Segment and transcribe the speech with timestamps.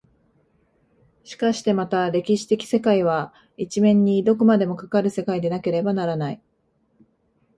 [1.23, 6.41] しかしてまた歴史的世界は一面にどこまでもかかる世界でなければならない。